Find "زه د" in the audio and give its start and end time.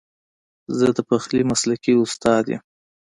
0.77-0.99